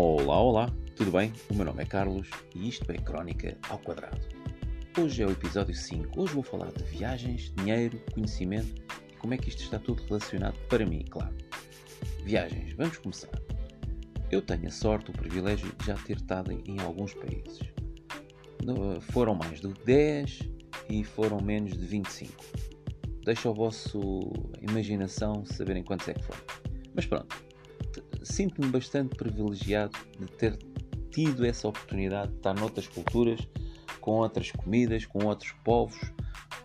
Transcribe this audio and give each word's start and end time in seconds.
Olá, 0.00 0.40
olá, 0.40 0.72
tudo 0.94 1.10
bem? 1.10 1.32
O 1.50 1.54
meu 1.54 1.64
nome 1.64 1.82
é 1.82 1.84
Carlos 1.84 2.30
e 2.54 2.68
isto 2.68 2.88
é 2.92 2.96
Crónica 2.98 3.58
ao 3.68 3.80
Quadrado. 3.80 4.20
Hoje 4.96 5.24
é 5.24 5.26
o 5.26 5.32
episódio 5.32 5.74
5. 5.74 6.22
Hoje 6.22 6.34
vou 6.34 6.44
falar 6.44 6.70
de 6.70 6.84
viagens, 6.84 7.52
dinheiro, 7.56 8.00
conhecimento 8.14 8.80
e 9.10 9.16
como 9.16 9.34
é 9.34 9.36
que 9.36 9.48
isto 9.48 9.60
está 9.60 9.76
tudo 9.76 10.04
relacionado 10.04 10.56
para 10.68 10.86
mim, 10.86 11.04
claro. 11.10 11.34
Viagens, 12.22 12.74
vamos 12.74 12.96
começar. 12.98 13.42
Eu 14.30 14.40
tenho 14.40 14.68
a 14.68 14.70
sorte, 14.70 15.10
o 15.10 15.12
privilégio 15.12 15.68
de 15.76 15.86
já 15.86 15.94
ter 15.94 16.18
estado 16.18 16.52
em 16.52 16.78
alguns 16.80 17.12
países. 17.14 17.58
Foram 19.10 19.34
mais 19.34 19.60
de 19.60 19.66
10 19.84 20.48
e 20.90 21.02
foram 21.02 21.40
menos 21.40 21.76
de 21.76 21.84
25. 21.84 22.32
Deixa 23.24 23.50
a 23.50 23.52
vossa 23.52 23.98
imaginação 24.62 25.44
saberem 25.44 25.82
quantos 25.82 26.06
é 26.06 26.14
que 26.14 26.22
foram. 26.22 26.44
Mas 26.94 27.04
pronto, 27.04 27.47
sinto-me 28.28 28.68
bastante 28.68 29.16
privilegiado 29.16 29.96
de 30.18 30.26
ter 30.26 30.58
tido 31.10 31.44
essa 31.44 31.68
oportunidade 31.68 32.30
de 32.30 32.36
estar 32.36 32.54
noutras 32.54 32.86
culturas, 32.86 33.40
com 34.00 34.12
outras 34.12 34.50
comidas, 34.50 35.04
com 35.06 35.26
outros 35.26 35.52
povos, 35.64 35.98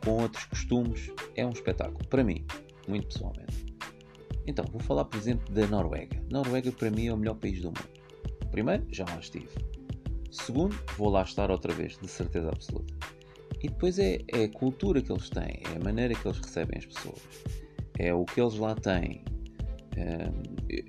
com 0.04 0.22
outros 0.22 0.46
costumes. 0.46 1.12
É 1.36 1.46
um 1.46 1.52
espetáculo, 1.52 2.06
para 2.08 2.24
mim, 2.24 2.46
muito 2.88 3.08
pessoalmente. 3.08 3.66
Então, 4.46 4.66
vou 4.72 4.82
falar, 4.82 5.06
por 5.06 5.18
exemplo, 5.18 5.54
da 5.54 5.66
Noruega. 5.68 6.22
Noruega, 6.30 6.72
para 6.72 6.92
mim, 6.92 7.08
é 7.08 7.14
o 7.14 7.18
melhor 7.18 7.36
país 7.36 7.62
do 7.62 7.68
mundo. 7.68 7.90
Primeiro, 8.52 8.86
já 8.92 9.06
lá 9.06 9.20
estive. 9.20 9.50
Segundo, 10.32 10.76
vou 10.98 11.10
lá 11.10 11.24
estar 11.24 11.50
outra 11.50 11.74
vez, 11.74 11.98
de 11.98 12.08
certeza 12.08 12.50
absoluta. 12.50 12.94
E 13.62 13.70
depois 13.70 13.98
é, 13.98 14.20
é 14.28 14.44
a 14.44 14.50
cultura 14.50 15.02
que 15.02 15.12
eles 15.12 15.30
têm, 15.30 15.64
é 15.72 15.78
a 15.78 15.84
maneira 15.84 16.14
que 16.14 16.28
eles 16.28 16.38
recebem 16.40 16.78
as 16.78 16.86
pessoas, 16.86 17.22
é 17.98 18.14
o 18.14 18.26
que 18.26 18.42
eles 18.42 18.56
lá 18.56 18.76
têm, 18.76 19.24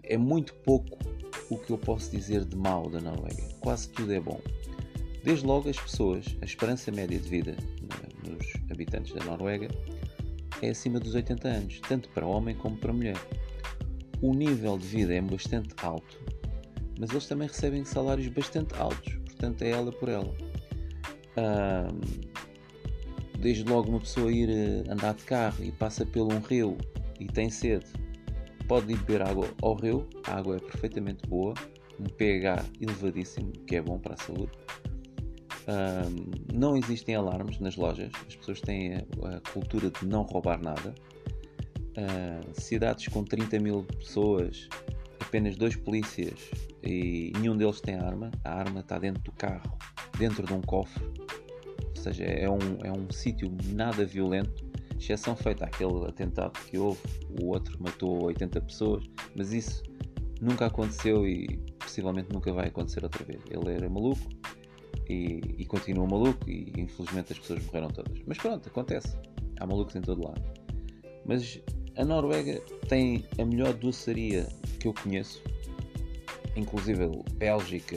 é 0.03 0.17
muito 0.17 0.55
pouco 0.55 0.99
o 1.51 1.59
que 1.59 1.71
eu 1.71 1.79
posso 1.79 2.11
dizer 2.11 2.45
de 2.45 2.57
mal 2.57 2.89
da 2.89 3.01
Noruega. 3.01 3.43
Quase 3.61 3.89
tudo 3.89 4.13
é 4.13 4.21
bom. 4.21 4.41
Desde 5.23 5.47
logo, 5.47 5.69
as 5.69 5.79
pessoas, 5.79 6.37
a 6.43 6.45
esperança 6.45 6.91
média 6.93 7.19
de 7.19 7.29
vida 7.29 7.57
nos 8.23 8.71
habitantes 8.71 9.13
da 9.15 9.25
Noruega 9.25 9.69
é 10.63 10.71
acima 10.71 11.01
dos 11.01 11.15
80 11.15 11.49
anos, 11.49 11.81
tanto 11.89 12.09
para 12.11 12.27
homem 12.27 12.55
como 12.55 12.77
para 12.77 12.93
mulher. 12.93 13.17
O 14.21 14.35
nível 14.35 14.79
de 14.79 14.87
vida 14.87 15.15
é 15.15 15.21
bastante 15.21 15.75
alto, 15.83 16.19
mas 16.99 17.11
eles 17.11 17.27
também 17.27 17.49
recebem 17.49 17.85
salários 17.85 18.29
bastante 18.29 18.75
altos, 18.75 19.15
portanto, 19.25 19.63
é 19.63 19.71
ela 19.71 19.93
por 19.93 20.09
ela. 20.09 20.35
desde 23.39 23.65
logo, 23.65 23.91
uma 23.91 24.01
pessoa 24.01 24.33
ir 24.33 24.49
eh, 24.49 24.85
andar 24.91 25.15
de 25.15 25.25
carro 25.25 25.63
e 25.63 25.71
passa 25.73 26.07
pelo 26.07 26.33
um 26.33 26.41
rio 26.41 26.79
e 27.21 27.27
tem 27.27 27.51
sede 27.51 27.87
pode 28.69 28.87
beber 28.87 29.23
água 29.23 29.49
ao 29.63 29.75
rio, 29.75 30.09
a 30.27 30.37
água 30.37 30.57
é 30.57 30.61
perfeitamente 30.61 31.27
boa, 31.29 31.55
um 32.01 32.05
pH 32.05 32.65
elevadíssimo, 32.81 33.53
que 33.67 33.77
é 33.77 33.83
bom 33.83 33.99
para 33.99 34.15
a 34.15 34.17
saúde. 34.17 34.53
Um, 35.67 36.59
não 36.59 36.77
existem 36.77 37.15
alarmes 37.15 37.59
nas 37.59 37.77
lojas, 37.77 38.13
as 38.27 38.37
pessoas 38.37 38.61
têm 38.61 38.97
a, 38.97 39.37
a 39.37 39.41
cultura 39.53 39.91
de 39.91 40.07
não 40.07 40.23
roubar 40.23 40.61
nada. 40.63 40.95
Uh, 41.97 42.61
cidades 42.61 43.07
com 43.09 43.23
30 43.23 43.61
mil 43.61 43.85
pessoas, 43.85 44.69
apenas 45.21 45.57
dois 45.57 45.77
polícias 45.77 46.51
e 46.83 47.33
nenhum 47.39 47.57
deles 47.57 47.81
tem 47.81 47.95
arma. 47.95 48.31
A 48.45 48.53
arma 48.53 48.81
está 48.81 48.99
dentro 48.99 49.23
do 49.23 49.33
carro, 49.33 49.79
dentro 50.19 50.45
de 50.45 50.53
um 50.53 50.61
cofre. 50.61 51.03
Ou 51.97 51.97
seja, 51.97 52.25
é 52.25 52.51
um, 52.51 52.59
é 52.83 52.93
um 52.93 53.11
sítio 53.11 53.51
nada 53.73 54.05
violento 54.05 54.74
exceção 54.99 55.37
feita 55.37 55.65
àquele 55.65 56.07
atentado 56.07 56.59
que 56.67 56.79
houve, 56.79 57.01
o 57.41 57.47
outro 57.49 57.77
matou 57.81 58.25
80 58.25 58.61
pessoas, 58.61 59.05
mas 59.37 59.53
isso 59.53 59.83
nunca 60.41 60.67
aconteceu 60.67 61.27
e 61.27 61.59
possivelmente 61.79 62.33
nunca 62.33 62.53
vai 62.53 62.69
acontecer 62.69 63.03
outra 63.03 63.25
vez. 63.25 63.41
Ele 63.51 63.73
era 63.73 63.89
maluco 63.89 64.29
e, 65.09 65.41
e 65.59 65.65
continua 65.67 66.07
maluco 66.07 66.49
e 66.49 66.73
infelizmente 66.77 67.33
as 67.33 67.39
pessoas 67.39 67.65
morreram 67.67 67.89
todas. 67.89 68.19
Mas 68.27 68.39
pronto, 68.39 68.69
acontece. 68.69 69.17
Há 69.61 69.67
malucos 69.67 69.95
em 69.95 70.01
todo 70.01 70.23
lado. 70.25 70.43
Mas 71.25 71.61
a 71.97 72.05
Noruega 72.05 72.61
tem 72.89 73.25
a 73.39 73.45
melhor 73.45 73.73
doçaria 73.75 74.47
que 74.81 74.89
eu 74.89 74.95
conheço, 74.95 75.43
inclusive 76.57 77.09
Bélgica, 77.35 77.97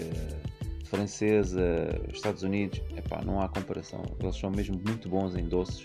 francesa, 0.85 1.89
Estados 2.13 2.43
Unidos. 2.43 2.81
Epá, 2.95 3.21
não 3.25 3.41
há 3.41 3.49
comparação. 3.49 4.03
Eles 4.19 4.35
são 4.35 4.51
mesmo 4.51 4.79
muito 4.85 5.09
bons 5.09 5.35
em 5.35 5.47
doces 5.47 5.83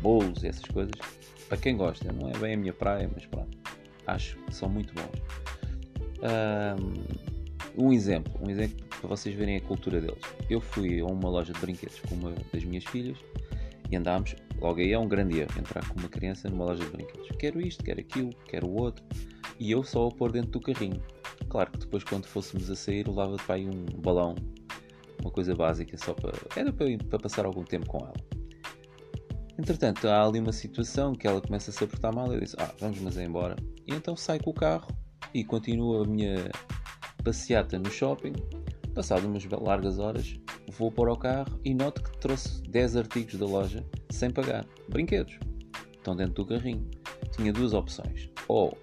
bolos 0.00 0.42
e 0.42 0.48
essas 0.48 0.64
coisas, 0.64 0.94
para 1.48 1.58
quem 1.58 1.76
gosta, 1.76 2.12
não 2.12 2.28
é 2.30 2.38
bem 2.38 2.54
a 2.54 2.56
minha 2.56 2.72
praia, 2.72 3.10
mas 3.12 3.26
pronto, 3.26 3.56
acho 4.06 4.36
que 4.36 4.54
são 4.54 4.68
muito 4.68 4.92
bons. 4.94 5.22
Um 7.76 7.92
exemplo, 7.92 8.32
um 8.42 8.50
exemplo 8.50 8.84
para 9.00 9.08
vocês 9.08 9.34
verem 9.34 9.56
a 9.56 9.60
cultura 9.60 10.00
deles. 10.00 10.20
Eu 10.48 10.60
fui 10.60 11.00
a 11.00 11.06
uma 11.06 11.28
loja 11.28 11.52
de 11.52 11.60
brinquedos 11.60 12.00
com 12.00 12.14
uma 12.14 12.34
das 12.52 12.64
minhas 12.64 12.84
filhas 12.84 13.16
e 13.90 13.96
andámos, 13.96 14.36
logo 14.60 14.80
aí 14.80 14.92
é 14.92 14.98
um 14.98 15.08
grande 15.08 15.40
erro, 15.40 15.50
entrar 15.58 15.88
com 15.88 15.98
uma 15.98 16.08
criança 16.08 16.48
numa 16.48 16.66
loja 16.66 16.84
de 16.84 16.90
brinquedos. 16.90 17.28
Quero 17.38 17.60
isto, 17.60 17.82
quero 17.82 18.00
aquilo, 18.00 18.30
quero 18.46 18.66
o 18.66 18.80
outro, 18.80 19.04
e 19.58 19.70
eu 19.70 19.82
só 19.82 20.06
a 20.06 20.10
pôr 20.10 20.30
dentro 20.32 20.50
do 20.50 20.60
carrinho. 20.60 21.02
Claro 21.48 21.70
que 21.72 21.78
depois, 21.78 22.04
quando 22.04 22.26
fôssemos 22.26 22.70
a 22.70 22.76
sair, 22.76 23.08
levava 23.08 23.36
para 23.36 23.56
aí 23.56 23.68
um 23.68 23.84
balão, 24.00 24.36
uma 25.20 25.30
coisa 25.30 25.54
básica, 25.54 25.96
só 25.98 26.14
para. 26.14 26.32
Era 26.54 26.72
para, 26.72 26.86
para 27.08 27.18
passar 27.18 27.44
algum 27.44 27.64
tempo 27.64 27.86
com 27.86 27.98
ela. 27.98 28.39
Entretanto, 29.60 30.08
há 30.08 30.24
ali 30.24 30.40
uma 30.40 30.54
situação 30.54 31.14
que 31.14 31.26
ela 31.26 31.38
começa 31.38 31.70
a 31.70 31.74
se 31.74 31.84
apertar 31.84 32.10
mal 32.12 32.32
eu 32.32 32.40
disse: 32.40 32.56
Ah, 32.58 32.72
vamos, 32.80 32.98
mas 33.00 33.18
é 33.18 33.24
embora. 33.24 33.56
E 33.86 33.94
então 33.94 34.16
saio 34.16 34.42
com 34.42 34.52
o 34.52 34.54
carro 34.54 34.88
e 35.34 35.44
continuo 35.44 36.02
a 36.02 36.06
minha 36.06 36.50
passeata 37.22 37.78
no 37.78 37.90
shopping. 37.90 38.32
Passado 38.94 39.26
umas 39.26 39.44
largas 39.44 39.98
horas, 39.98 40.34
vou 40.78 40.90
para 40.90 41.12
o 41.12 41.16
carro 41.16 41.60
e 41.62 41.74
noto 41.74 42.02
que 42.02 42.18
trouxe 42.20 42.62
10 42.62 42.96
artigos 42.96 43.34
da 43.34 43.44
loja 43.44 43.84
sem 44.10 44.30
pagar. 44.30 44.64
Brinquedos. 44.88 45.38
Estão 45.94 46.16
dentro 46.16 46.42
do 46.42 46.46
carrinho. 46.46 46.90
Tinha 47.36 47.52
duas 47.52 47.74
opções. 47.74 48.30
Ou 48.48 48.76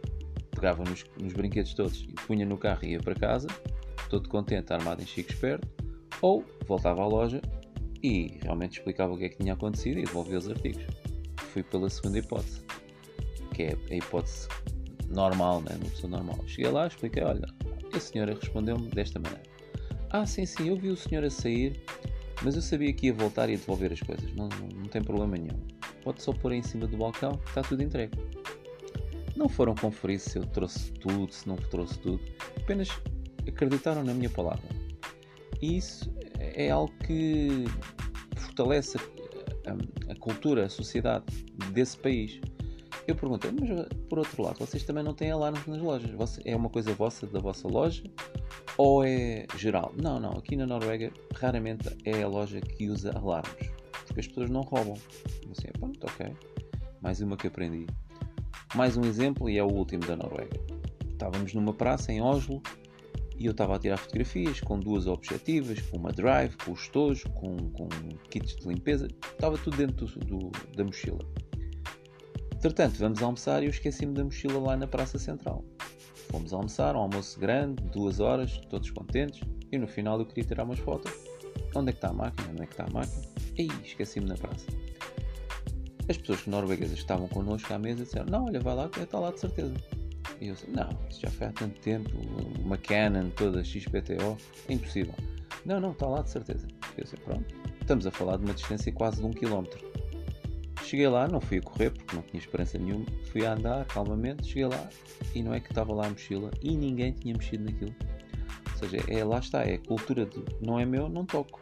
pegava 0.51 0.83
nos, 0.83 1.03
nos 1.19 1.33
brinquedos 1.33 1.73
todos 1.73 2.03
e 2.03 2.13
punha 2.27 2.45
no 2.45 2.55
carro 2.55 2.81
e 2.83 2.91
ia 2.91 2.99
para 2.99 3.15
casa, 3.15 3.47
todo 4.11 4.29
contente, 4.29 4.71
armado 4.71 5.01
em 5.01 5.07
chico 5.07 5.31
esperto. 5.31 5.67
Ou 6.21 6.45
voltava 6.67 7.01
à 7.01 7.07
loja 7.07 7.41
e 8.03 8.37
realmente 8.41 8.79
explicava 8.79 9.13
o 9.13 9.17
que 9.17 9.25
é 9.25 9.29
que 9.29 9.37
tinha 9.37 9.53
acontecido 9.53 9.99
e 9.99 10.03
devolvia 10.03 10.37
os 10.37 10.49
artigos. 10.49 10.85
Fui 11.53 11.63
pela 11.63 11.89
segunda 11.89 12.19
hipótese, 12.19 12.61
que 13.53 13.63
é 13.63 13.77
a 13.89 13.95
hipótese 13.95 14.47
normal, 15.09 15.61
né? 15.61 15.75
uma 15.75 15.89
pessoa 15.89 16.11
normal. 16.11 16.39
Cheguei 16.47 16.71
lá, 16.71 16.87
expliquei: 16.87 17.23
olha, 17.23 17.47
a 17.93 17.99
senhora 17.99 18.33
respondeu-me 18.33 18.87
desta 18.89 19.19
maneira. 19.19 19.43
Ah, 20.09 20.25
sim, 20.25 20.45
sim, 20.45 20.69
eu 20.69 20.77
vi 20.77 20.89
o 20.89 20.95
senhor 20.95 21.23
a 21.23 21.29
sair, 21.29 21.81
mas 22.43 22.55
eu 22.55 22.61
sabia 22.61 22.93
que 22.93 23.07
ia 23.07 23.13
voltar 23.13 23.49
e 23.49 23.53
ia 23.53 23.57
devolver 23.57 23.91
as 23.91 23.99
coisas. 23.99 24.33
Não, 24.35 24.47
não, 24.47 24.67
não 24.67 24.85
tem 24.85 25.01
problema 25.01 25.35
nenhum. 25.35 25.59
Pode 26.03 26.21
só 26.21 26.31
pôr 26.31 26.53
em 26.53 26.63
cima 26.63 26.87
do 26.87 26.95
balcão, 26.95 27.39
está 27.47 27.61
tudo 27.61 27.83
entregue. 27.83 28.17
Não 29.35 29.49
foram 29.49 29.75
conferir 29.75 30.19
se 30.19 30.37
eu 30.37 30.45
trouxe 30.45 30.91
tudo, 30.93 31.31
se 31.31 31.47
não 31.47 31.57
trouxe 31.57 31.99
tudo. 31.99 32.19
Apenas 32.55 32.89
acreditaram 33.47 34.03
na 34.03 34.13
minha 34.13 34.29
palavra. 34.29 34.67
E 35.61 35.77
isso 35.77 36.09
é 36.57 36.71
algo 36.71 36.91
que 37.05 37.65
fortalece 38.35 38.97
a, 38.97 40.11
a, 40.11 40.15
cultura, 40.15 40.65
a 40.65 40.69
sociedade 40.69 41.25
desse 41.71 41.95
país. 41.97 42.41
Eu 43.07 43.15
perguntei, 43.15 43.51
mas 43.51 43.87
por 44.09 44.17
outro 44.19 44.41
lado, 44.41 44.57
vocês 44.59 44.83
também 44.83 45.03
não 45.03 45.13
têm 45.13 45.31
alarmes 45.31 45.65
nas 45.67 45.79
lojas? 45.79 46.09
Você, 46.11 46.41
é 46.43 46.55
uma 46.55 46.69
coisa 46.69 46.91
vossa, 46.93 47.27
da 47.27 47.39
vossa 47.39 47.67
loja? 47.67 48.03
Ou 48.75 49.05
é 49.05 49.45
geral? 49.55 49.93
Não, 50.01 50.19
não. 50.19 50.31
Aqui 50.31 50.55
na 50.55 50.65
Noruega, 50.65 51.11
raramente 51.35 51.95
é 52.03 52.23
a 52.23 52.27
loja 52.27 52.59
que 52.59 52.89
usa 52.89 53.15
alarmes. 53.15 53.69
Porque 54.05 54.19
as 54.19 54.27
pessoas 54.27 54.49
não 54.49 54.61
roubam. 54.61 54.95
Assim, 55.51 55.67
pronto, 55.79 56.05
ok. 56.05 56.35
Mais 57.01 57.21
uma 57.21 57.37
que 57.37 57.47
aprendi. 57.47 57.85
Mais 58.75 58.97
um 58.97 59.03
exemplo, 59.03 59.49
e 59.49 59.57
é 59.57 59.63
o 59.63 59.71
último 59.71 60.05
da 60.05 60.15
Noruega. 60.15 60.59
Estávamos 61.11 61.53
numa 61.53 61.73
praça 61.73 62.11
em 62.11 62.21
Oslo 62.21 62.61
e 63.37 63.45
eu 63.45 63.51
estava 63.51 63.75
a 63.75 63.79
tirar 63.79 63.97
fotografias 63.97 64.59
com 64.59 64.79
duas 64.79 65.05
objetivas, 65.07 65.79
com 65.81 65.97
uma 65.97 66.11
drive, 66.11 66.55
com 66.57 66.71
o 66.71 66.73
estojo, 66.73 67.29
com, 67.31 67.55
com 67.69 67.87
kits 68.29 68.55
de 68.55 68.67
limpeza, 68.67 69.07
estava 69.31 69.57
tudo 69.57 69.77
dentro 69.77 70.05
do, 70.05 70.19
do, 70.19 70.51
da 70.75 70.83
mochila. 70.83 71.19
Entretanto, 72.55 72.97
vamos 72.97 73.21
almoçar 73.21 73.61
e 73.61 73.67
eu 73.67 73.69
esqueci-me 73.69 74.13
da 74.13 74.23
mochila 74.23 74.59
lá 74.59 74.75
na 74.75 74.87
Praça 74.87 75.19
Central. 75.19 75.63
Fomos 76.31 76.51
almoçar, 76.51 76.95
um 76.95 76.99
almoço 76.99 77.39
grande, 77.39 77.83
duas 77.83 78.19
horas, 78.19 78.57
todos 78.69 78.89
contentes, 78.89 79.39
e 79.71 79.77
no 79.77 79.87
final 79.87 80.19
eu 80.19 80.25
queria 80.25 80.43
tirar 80.43 80.63
umas 80.63 80.79
fotos. 80.79 81.11
Onde 81.75 81.89
é 81.89 81.91
que 81.91 81.97
está 81.97 82.09
a 82.09 82.13
máquina? 82.13 82.49
Onde 82.49 82.63
é 82.63 82.65
que 82.65 82.73
está 82.73 82.85
a 82.85 82.89
máquina? 82.89 83.21
Ei, 83.55 83.69
esqueci-me 83.83 84.25
na 84.25 84.35
praça. 84.35 84.65
As 86.09 86.17
pessoas 86.17 86.45
norueguesas 86.47 86.95
que 86.95 87.01
estavam 87.01 87.27
connosco 87.27 87.73
à 87.73 87.77
mesa 87.77 88.03
disseram: 88.03 88.25
Não, 88.25 88.45
olha, 88.45 88.59
vai 88.59 88.75
lá, 88.75 88.89
está 88.97 89.19
lá 89.19 89.31
de 89.31 89.39
certeza. 89.39 89.73
E 90.39 90.47
eu 90.47 90.53
disse, 90.53 90.69
não, 90.69 90.89
isso 91.09 91.21
já 91.21 91.29
foi 91.29 91.47
há 91.47 91.51
tanto 91.51 91.79
tempo, 91.81 92.09
uma 92.59 92.77
Canon 92.77 93.29
toda 93.31 93.63
XPTO, 93.63 94.37
é 94.69 94.73
impossível. 94.73 95.15
Não, 95.65 95.79
não, 95.79 95.91
está 95.91 96.07
lá 96.07 96.21
de 96.21 96.29
certeza. 96.29 96.67
Eu 96.97 97.03
disse, 97.03 97.17
pronto, 97.17 97.55
estamos 97.81 98.05
a 98.05 98.11
falar 98.11 98.37
de 98.37 98.45
uma 98.45 98.53
distância 98.53 98.91
quase 98.91 99.17
de 99.17 99.25
um 99.25 99.31
quilómetro. 99.31 99.85
Cheguei 100.83 101.07
lá, 101.07 101.27
não 101.27 101.41
fui 101.41 101.57
a 101.57 101.61
correr 101.61 101.89
porque 101.89 102.15
não 102.15 102.21
tinha 102.23 102.39
esperança 102.39 102.77
nenhuma, 102.77 103.05
fui 103.31 103.45
a 103.45 103.53
andar 103.53 103.85
calmamente, 103.85 104.47
cheguei 104.47 104.67
lá 104.67 104.89
e 105.35 105.43
não 105.43 105.53
é 105.53 105.59
que 105.59 105.69
estava 105.69 105.93
lá 105.93 106.05
a 106.05 106.09
mochila 106.09 106.49
e 106.61 106.77
ninguém 106.77 107.11
tinha 107.11 107.33
mexido 107.33 107.65
naquilo. 107.65 107.93
Ou 108.71 108.77
seja, 108.77 109.03
é, 109.09 109.23
lá 109.23 109.39
está, 109.39 109.63
é 109.63 109.73
a 109.73 109.79
cultura 109.79 110.25
de 110.25 110.43
não 110.61 110.79
é 110.79 110.85
meu, 110.85 111.09
não 111.09 111.25
toco. 111.25 111.59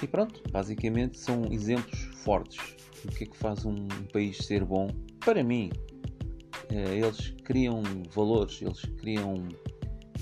E 0.00 0.06
pronto, 0.06 0.42
basicamente 0.52 1.18
são 1.18 1.46
exemplos 1.50 2.00
fortes 2.22 2.76
do 3.04 3.12
que 3.12 3.24
é 3.24 3.26
que 3.26 3.36
faz 3.36 3.64
um 3.64 3.88
país 4.12 4.36
ser 4.38 4.64
bom. 4.64 4.88
Para 5.20 5.42
mim, 5.42 5.70
eles 6.74 7.34
criam 7.44 7.82
valores, 8.14 8.60
eles 8.62 8.80
criam 9.00 9.48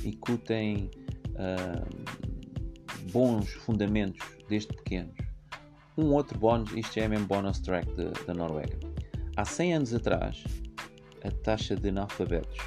e 0.05 0.13
cutem 0.17 0.91
uh, 1.35 2.31
bons 3.13 3.51
fundamentos 3.53 4.27
desde 4.49 4.75
pequenos. 4.75 5.17
Um 5.97 6.13
outro 6.13 6.39
bónus, 6.39 6.73
isto 6.73 6.99
é 6.99 7.09
mesmo 7.09 7.27
bonus 7.27 7.61
track 7.61 7.87
da 8.27 8.35
Noruega. 8.35 8.79
Há 9.37 9.45
100 9.45 9.75
anos 9.75 9.95
atrás, 9.95 10.45
a 11.23 11.31
taxa 11.31 11.77
de 11.77 11.89
analfabetos 11.89 12.59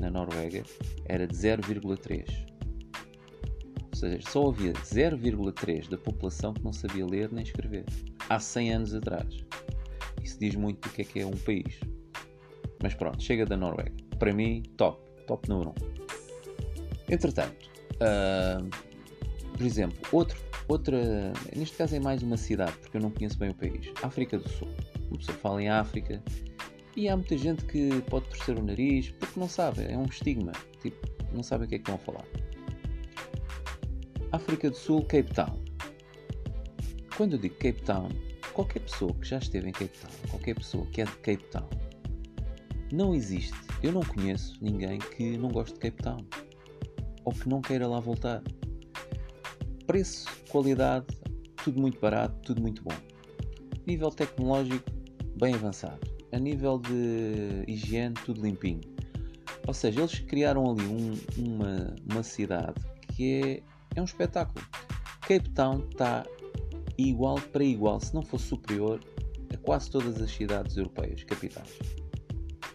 na 0.00 0.10
Noruega 0.10 0.62
era 1.06 1.26
de 1.26 1.34
0,3. 1.34 2.46
Ou 3.92 3.96
seja, 3.96 4.18
só 4.28 4.48
havia 4.48 4.72
0,3 4.72 5.88
da 5.88 5.98
população 5.98 6.54
que 6.54 6.64
não 6.64 6.72
sabia 6.72 7.06
ler 7.06 7.30
nem 7.32 7.44
escrever. 7.44 7.84
Há 8.28 8.38
100 8.40 8.72
anos 8.72 8.94
atrás. 8.94 9.44
Isso 10.22 10.38
diz 10.38 10.54
muito 10.54 10.88
do 10.88 10.94
que 10.94 11.02
é 11.02 11.04
que 11.04 11.20
é 11.20 11.26
um 11.26 11.36
país. 11.36 11.78
Mas 12.82 12.94
pronto, 12.94 13.22
chega 13.22 13.44
da 13.44 13.56
Noruega. 13.56 13.92
Para 14.18 14.32
mim, 14.32 14.62
top. 14.76 15.00
Top 15.26 15.48
número 15.48 15.74
1. 17.08 17.14
Entretanto, 17.14 17.70
uh, 17.96 18.68
por 19.56 19.66
exemplo, 19.66 19.98
outro, 20.12 20.38
outra. 20.68 21.32
Neste 21.54 21.76
caso 21.76 21.94
é 21.94 22.00
mais 22.00 22.22
uma 22.22 22.36
cidade, 22.36 22.72
porque 22.78 22.96
eu 22.96 23.00
não 23.00 23.10
conheço 23.10 23.38
bem 23.38 23.50
o 23.50 23.54
país. 23.54 23.92
África 24.02 24.38
do 24.38 24.48
Sul. 24.48 24.68
Uma 25.08 25.18
pessoa 25.18 25.38
fala 25.38 25.62
em 25.62 25.68
África 25.68 26.22
e 26.96 27.08
há 27.08 27.16
muita 27.16 27.36
gente 27.36 27.64
que 27.64 28.00
pode 28.02 28.26
torcer 28.28 28.58
o 28.58 28.62
nariz 28.62 29.10
porque 29.10 29.38
não 29.38 29.48
sabe, 29.48 29.84
é 29.84 29.96
um 29.96 30.04
estigma. 30.04 30.52
Tipo, 30.80 31.08
não 31.32 31.42
sabem 31.42 31.66
o 31.66 31.68
que 31.68 31.76
é 31.76 31.78
que 31.78 31.90
a 31.90 31.98
falar. 31.98 32.24
África 34.32 34.70
do 34.70 34.76
Sul, 34.76 35.02
Cape 35.02 35.32
Town. 35.34 35.62
Quando 37.16 37.34
eu 37.34 37.38
digo 37.38 37.54
Cape 37.56 37.82
Town, 37.82 38.08
qualquer 38.52 38.80
pessoa 38.80 39.12
que 39.14 39.26
já 39.26 39.38
esteve 39.38 39.68
em 39.68 39.72
Cape 39.72 39.98
Town, 39.98 40.10
qualquer 40.30 40.54
pessoa 40.54 40.86
que 40.86 41.02
é 41.02 41.04
de 41.04 41.12
Cape 41.18 41.44
Town, 41.50 41.68
não 42.92 43.14
existe. 43.14 43.54
Eu 43.82 43.92
não 43.92 44.02
conheço 44.02 44.58
ninguém 44.60 44.98
que 44.98 45.36
não 45.36 45.48
goste 45.48 45.74
de 45.74 45.80
Cape 45.80 46.02
Town 46.02 46.26
ou 47.24 47.32
que 47.32 47.48
não 47.48 47.60
queira 47.60 47.86
lá 47.86 48.00
voltar. 48.00 48.42
Preço, 49.86 50.26
qualidade, 50.48 51.06
tudo 51.64 51.80
muito 51.80 52.00
barato, 52.00 52.34
tudo 52.42 52.60
muito 52.60 52.82
bom. 52.82 52.94
Nível 53.86 54.10
tecnológico, 54.10 54.90
bem 55.38 55.54
avançado. 55.54 56.00
A 56.32 56.38
nível 56.38 56.78
de 56.78 57.64
higiene, 57.66 58.14
tudo 58.24 58.42
limpinho. 58.42 58.80
Ou 59.66 59.74
seja, 59.74 60.00
eles 60.00 60.18
criaram 60.20 60.70
ali 60.70 60.84
um, 60.84 61.14
uma, 61.38 61.94
uma 62.10 62.22
cidade 62.22 62.80
que 63.14 63.42
é, 63.42 63.62
é 63.96 64.00
um 64.00 64.04
espetáculo. 64.04 64.64
Cape 65.22 65.48
Town 65.50 65.86
está 65.90 66.24
igual 66.96 67.40
para 67.52 67.64
igual, 67.64 68.00
se 68.00 68.14
não 68.14 68.22
for 68.22 68.38
superior, 68.38 69.00
a 69.52 69.56
quase 69.58 69.90
todas 69.90 70.20
as 70.20 70.30
cidades 70.30 70.76
europeias, 70.76 71.24
capitais. 71.24 71.99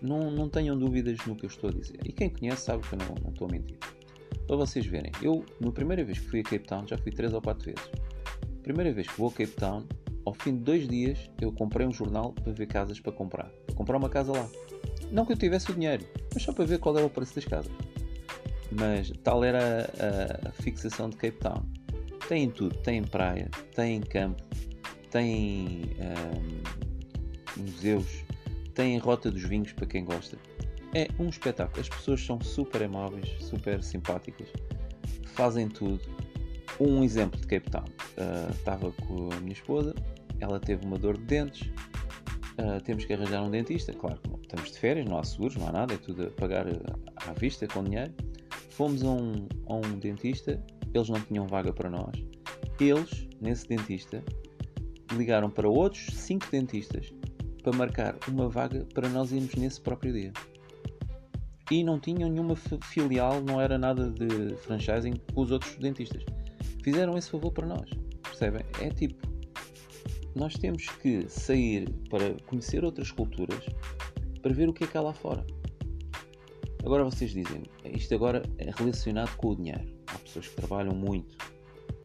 Não, 0.01 0.30
não 0.31 0.50
tenham 0.50 0.77
dúvidas 0.77 1.18
no 1.25 1.36
que 1.36 1.45
eu 1.45 1.50
estou 1.50 1.69
a 1.69 1.74
dizer. 1.74 2.00
E 2.06 2.12
quem 2.12 2.30
conhece 2.30 2.63
sabe 2.63 2.88
que 2.88 2.94
eu 2.94 3.00
não, 3.00 3.15
não 3.24 3.31
estou 3.31 3.47
a 3.47 3.51
mentir. 3.51 3.77
Para 4.47 4.56
vocês 4.57 4.86
verem, 4.86 5.12
eu, 5.21 5.44
na 5.59 5.71
primeira 5.71 6.03
vez 6.03 6.19
que 6.19 6.27
fui 6.27 6.39
a 6.42 6.44
Cape 6.44 6.68
Town, 6.68 6.88
já 6.88 6.97
fui 6.97 7.12
3 7.12 7.33
ou 7.33 7.42
4 7.42 7.65
vezes. 7.65 7.89
Primeira 8.62 8.92
vez 8.94 9.07
que 9.07 9.18
vou 9.18 9.30
a 9.30 9.31
Cape 9.31 9.47
Town, 9.51 9.86
ao 10.25 10.33
fim 10.33 10.53
de 10.53 10.59
dois 10.59 10.88
dias, 10.88 11.30
eu 11.39 11.51
comprei 11.51 11.86
um 11.86 11.92
jornal 11.92 12.33
para 12.33 12.51
ver 12.51 12.65
casas 12.68 13.00
para 13.00 13.12
comprar. 13.12 13.50
Para 13.65 13.75
comprar 13.75 13.97
uma 13.97 14.09
casa 14.09 14.31
lá. 14.31 14.50
Não 15.12 15.25
que 15.25 15.33
eu 15.33 15.38
tivesse 15.38 15.71
o 15.71 15.74
dinheiro, 15.74 16.03
mas 16.33 16.44
só 16.44 16.51
para 16.51 16.65
ver 16.65 16.80
qual 16.80 16.97
era 16.97 17.06
o 17.06 17.09
preço 17.09 17.36
das 17.36 17.45
casas. 17.45 17.71
Mas 18.71 19.12
tal 19.24 19.44
era 19.44 19.89
a, 20.00 20.50
a 20.50 20.51
fixação 20.51 21.09
de 21.09 21.15
Cape 21.18 21.38
Town. 21.38 21.63
Tem 22.27 22.50
tudo, 22.50 22.75
tem 22.77 23.03
praia, 23.03 23.50
tem 23.75 24.01
campo, 24.01 24.42
tem 25.12 25.92
um, 26.00 27.62
museus, 27.62 28.25
tem 28.75 28.98
Rota 28.98 29.31
dos 29.31 29.42
Vinhos 29.42 29.72
para 29.74 29.88
quem 29.88 30.06
gosta. 30.06 30.38
É 30.94 31.07
um 31.18 31.30
espetáculo. 31.30 31.81
As 31.81 31.89
pessoas 31.89 32.24
são 32.24 32.39
super 32.42 32.83
amáveis, 32.83 33.30
super 33.39 33.81
simpáticas, 33.81 34.50
fazem 35.33 35.68
tudo. 35.68 36.01
Um 36.80 37.04
exemplo 37.04 37.39
de 37.39 37.48
Cape 37.48 37.72
Town. 37.72 37.86
Uh, 37.86 38.51
estava 38.51 38.92
com 38.92 39.30
a 39.31 39.39
minha 39.39 39.54
esposa, 39.54 39.95
ela 40.39 40.60
teve 40.60 40.86
uma 40.86 40.98
dor 40.98 41.18
de 41.18 41.24
dentes, 41.24 41.69
uh, 42.60 42.81
temos 42.83 43.06
que 43.06 43.13
arranjar 43.13 43.44
um 43.44 43.50
dentista. 43.50 43.94
Claro 43.94 44.19
que 44.19 44.30
estamos 44.44 44.72
de 44.72 44.78
férias, 44.78 45.06
não 45.06 45.18
há 45.18 45.24
seguros, 45.24 45.56
não 45.56 45.69
há 45.69 45.71
nada, 45.71 45.94
é 45.94 45.98
tudo 45.98 46.28
a 46.28 46.30
pagar 46.31 46.66
à 46.68 47.33
vista 47.33 47.66
com 47.68 47.83
dinheiro. 47.83 48.13
Fomos 48.71 49.04
a 49.04 49.10
um, 49.10 49.48
a 49.68 49.75
um 49.75 50.00
dentista, 50.00 50.62
eles 50.94 51.07
não 51.07 51.19
tinham 51.21 51.48
vaga 51.48 51.71
para 51.71 51.89
nós. 51.89 52.13
Eles, 52.78 53.25
nesse 53.39 53.68
dentista, 53.69 54.21
ligaram 55.13 55.50
para 55.50 55.69
outros 55.69 56.07
5 56.07 56.48
dentistas 56.51 57.13
para 57.66 57.76
marcar 57.76 58.16
uma 58.28 58.48
vaga 58.48 58.86
para 58.94 59.10
nós 59.10 59.32
irmos 59.32 59.56
nesse 59.56 59.82
próprio 59.82 60.14
dia. 60.14 60.32
E 61.72 61.84
não 61.84 62.00
tinham 62.00 62.30
nenhuma 62.30 62.56
filial, 62.56 63.42
não 63.42 63.60
era 63.60 63.76
nada 63.76 64.12
de 64.12 64.56
franchising 64.58 65.14
com 65.34 65.42
os 65.42 65.50
outros 65.50 65.76
dentistas. 65.78 66.24
Fizeram 66.84 67.18
esse 67.18 67.32
favor 67.32 67.52
para 67.52 67.66
nós. 67.66 67.90
Percebem? 68.22 68.64
É 68.80 68.90
tipo, 68.92 69.28
nós 70.36 70.54
temos 70.54 70.88
que 71.02 71.28
sair 71.28 71.90
para 72.08 72.36
conhecer 72.46 72.86
outras 72.86 73.10
culturas 73.10 73.66
para 74.44 74.54
ver 74.54 74.70
o 74.70 74.74
que 74.74 74.84
é 74.84 74.88
que 74.88 74.96
há 74.96 75.02
lá 75.02 75.14
fora. 75.14 75.44
Agora 76.86 77.04
vocês 77.04 77.32
dizem, 77.32 77.64
isto 77.84 78.14
agora 78.14 78.44
é 78.60 78.70
relacionado 78.78 79.36
com 79.38 79.50
o 79.50 79.56
dinheiro. 79.56 79.82
Há 80.06 80.20
pessoas 80.20 80.50
que 80.50 80.56
trabalham 80.56 80.94
muito, 80.94 81.36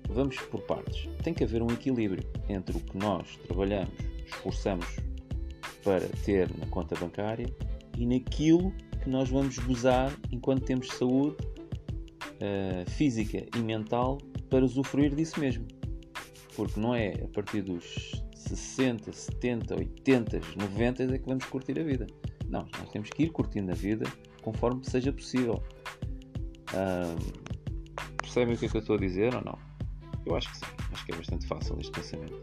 vamos 0.10 0.38
por 0.38 0.62
partes. 0.62 1.08
Tem 1.24 1.34
que 1.34 1.44
haver 1.44 1.62
um 1.62 1.68
equilíbrio 1.68 2.24
entre 2.48 2.78
o 2.78 2.80
que 2.80 2.98
nós 2.98 3.38
trabalhamos, 3.48 3.94
esforçamos 4.26 4.88
para 5.84 6.08
ter 6.24 6.50
na 6.58 6.66
conta 6.68 6.96
bancária 6.96 7.54
e 7.98 8.06
naquilo 8.06 8.72
que 9.02 9.10
nós 9.10 9.30
vamos 9.30 9.58
gozar 9.60 10.12
enquanto 10.32 10.66
temos 10.66 10.88
saúde 10.90 11.36
uh, 12.40 12.90
física 12.90 13.46
e 13.56 13.60
mental 13.60 14.18
para 14.50 14.66
usufruir 14.66 15.14
disso 15.14 15.40
mesmo. 15.40 15.66
Porque 16.56 16.80
não 16.80 16.96
é 16.96 17.14
a 17.24 17.28
partir 17.28 17.62
dos 17.62 18.24
60, 18.36 19.12
70, 19.12 19.76
80, 19.76 20.42
90 20.58 21.04
é 21.04 21.18
que 21.18 21.26
vamos 21.26 21.46
curtir 21.46 21.80
a 21.80 21.84
vida. 21.84 22.08
Não, 22.48 22.68
nós 22.80 22.90
temos 22.92 23.10
que 23.10 23.24
ir 23.24 23.30
curtindo 23.30 23.72
a 23.72 23.76
vida 23.76 24.06
conforme 24.42 24.84
seja 24.84 25.14
possível. 25.14 25.62
percebem 28.22 28.56
o 28.56 28.58
que 28.58 28.66
é 28.66 28.70
que 28.70 28.78
eu 28.78 28.82
estou 28.82 28.96
a 28.96 29.00
dizer 29.00 29.36
ou 29.36 29.44
não? 29.44 29.58
Eu 30.26 30.36
acho 30.36 30.52
que 30.52 30.58
sim, 30.58 30.66
acho 30.92 31.06
que 31.06 31.12
é 31.12 31.16
bastante 31.16 31.48
fácil 31.48 31.78
este 31.80 31.92
pensamento. 31.92 32.40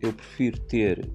Eu 0.00 0.12
prefiro 0.12 0.60
ter 0.60 1.10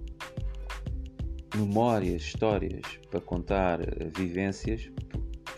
memórias, 1.56 2.24
histórias 2.24 2.82
para 3.10 3.22
contar 3.22 3.80
vivências 4.16 4.90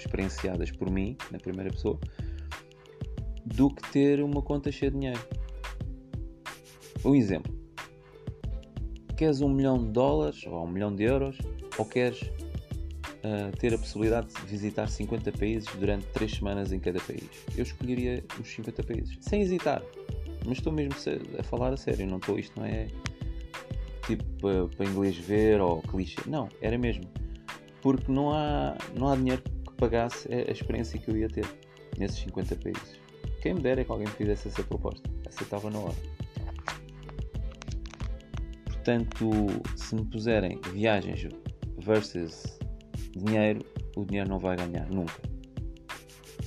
experienciadas 0.05 0.71
por 0.71 0.89
mim, 0.89 1.17
na 1.31 1.37
primeira 1.39 1.69
pessoa, 1.71 1.99
do 3.45 3.69
que 3.69 3.91
ter 3.91 4.21
uma 4.21 4.41
conta 4.41 4.71
cheia 4.71 4.91
de 4.91 4.97
dinheiro. 4.97 5.19
Um 7.03 7.15
exemplo. 7.15 7.53
Queres 9.17 9.41
um 9.41 9.49
milhão 9.49 9.77
de 9.77 9.91
dólares 9.91 10.45
ou 10.45 10.63
um 10.63 10.67
milhão 10.67 10.95
de 10.95 11.03
euros 11.03 11.37
ou 11.77 11.85
queres 11.85 12.21
uh, 12.21 13.55
ter 13.59 13.73
a 13.73 13.77
possibilidade 13.77 14.33
de 14.33 14.41
visitar 14.45 14.87
50 14.87 15.31
países 15.33 15.69
durante 15.75 16.05
3 16.07 16.31
semanas 16.31 16.71
em 16.71 16.79
cada 16.79 16.99
país? 16.99 17.29
Eu 17.55 17.63
escolheria 17.63 18.23
os 18.39 18.47
50 18.47 18.83
países, 18.83 19.17
sem 19.21 19.41
hesitar. 19.41 19.83
Mas 20.45 20.57
estou 20.57 20.73
mesmo 20.73 20.95
a 21.39 21.43
falar 21.43 21.73
a 21.73 21.77
sério, 21.77 22.05
não 22.05 22.17
estou, 22.17 22.37
isto 22.37 22.59
não 22.59 22.65
é 22.65 22.87
tipo 24.05 24.23
para, 24.75 24.85
inglês 24.85 25.17
ver 25.17 25.61
ou 25.61 25.81
clichê. 25.81 26.21
Não, 26.27 26.49
era 26.61 26.77
mesmo. 26.77 27.03
Porque 27.81 28.11
não 28.11 28.31
há, 28.31 28.77
não 28.97 29.07
há 29.07 29.15
dinheiro 29.15 29.41
pagasse 29.83 30.33
a, 30.33 30.49
experiência 30.49 30.97
que 30.97 31.09
eu 31.09 31.17
ia 31.17 31.27
ter 31.27 31.45
nesses 31.97 32.19
50 32.19 32.55
países. 32.55 33.01
Quem 33.41 33.55
me 33.55 33.59
dera 33.59 33.83
que 33.83 33.91
alguém 33.91 34.07
me 34.07 34.13
fizesse 34.13 34.47
essa 34.47 34.63
proposta. 34.63 35.09
Aceitava 35.27 35.69
na 35.69 35.79
hora. 35.79 35.95
Portanto, 38.65 39.29
se 39.75 39.95
me 39.95 40.05
puserem 40.05 40.59
viagens 40.71 41.27
versus 41.79 42.57
dinheiro, 43.13 43.59
o 43.97 44.05
dinheiro 44.05 44.29
não 44.29 44.39
vai 44.39 44.55
ganhar 44.55 44.89
nunca. 44.89 45.21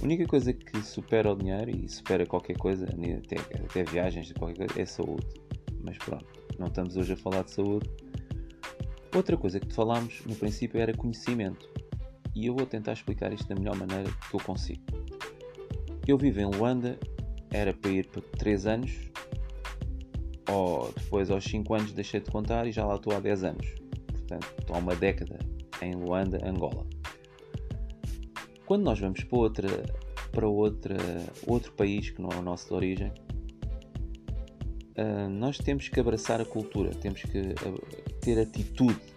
A 0.00 0.04
única 0.04 0.26
coisa 0.26 0.52
que 0.54 0.82
supera 0.82 1.30
o 1.30 1.36
dinheiro 1.36 1.70
e 1.70 1.88
supera 1.88 2.24
qualquer 2.24 2.56
coisa, 2.56 2.86
até, 2.86 3.36
até 3.64 3.84
viagens, 3.84 4.32
qualquer 4.32 4.66
coisa, 4.66 4.80
é 4.80 4.86
saúde. 4.86 5.26
Mas 5.82 5.98
pronto, 5.98 6.26
não 6.58 6.68
estamos 6.68 6.96
hoje 6.96 7.12
a 7.12 7.16
falar 7.18 7.42
de 7.42 7.50
saúde. 7.50 7.88
Outra 9.14 9.36
coisa 9.36 9.60
que 9.60 9.66
te 9.66 9.74
falámos 9.74 10.22
no 10.24 10.34
princípio 10.34 10.80
era 10.80 10.94
conhecimento. 10.94 11.68
E 12.36 12.48
eu 12.48 12.54
vou 12.54 12.66
tentar 12.66 12.92
explicar 12.92 13.32
isto 13.32 13.48
da 13.48 13.54
melhor 13.54 13.74
maneira 13.76 14.10
que 14.30 14.36
eu 14.36 14.40
consigo. 14.40 14.82
Eu 16.06 16.18
vivo 16.18 16.38
em 16.38 16.44
Luanda, 16.44 16.98
era 17.50 17.72
para 17.72 17.90
ir 17.90 18.06
para 18.08 18.20
3 18.20 18.66
anos, 18.66 18.92
ou 20.46 20.92
depois 20.92 21.30
aos 21.30 21.42
5 21.44 21.74
anos 21.74 21.92
deixei 21.92 22.20
de 22.20 22.30
contar 22.30 22.66
e 22.66 22.72
já 22.72 22.84
lá 22.84 22.96
estou 22.96 23.16
há 23.16 23.20
10 23.20 23.44
anos. 23.44 23.66
Portanto, 24.12 24.54
estou 24.60 24.76
há 24.76 24.78
uma 24.78 24.94
década 24.94 25.38
em 25.80 25.94
Luanda, 25.94 26.38
Angola. 26.46 26.86
Quando 28.66 28.82
nós 28.82 29.00
vamos 29.00 29.24
para, 29.24 29.38
outra, 29.38 29.68
para 30.30 30.46
outra, 30.46 30.96
outro 31.46 31.72
país 31.72 32.10
que 32.10 32.20
não 32.20 32.28
é 32.28 32.36
o 32.36 32.42
nosso 32.42 32.68
de 32.68 32.74
origem, 32.74 33.12
uh, 34.98 35.30
nós 35.30 35.56
temos 35.56 35.88
que 35.88 35.98
abraçar 35.98 36.38
a 36.38 36.44
cultura, 36.44 36.90
temos 36.90 37.22
que 37.22 37.38
uh, 37.38 38.20
ter 38.20 38.38
atitude. 38.38 39.15